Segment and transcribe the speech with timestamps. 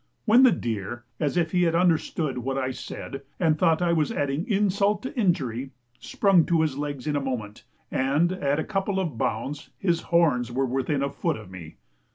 [0.25, 4.11] when the deer, as if he had understood what I said, and thought I was
[4.11, 8.99] adding insult to injury, sprung to his legs in a moment, and at a couple
[8.99, 11.75] of bounds his horns were within a foot of me.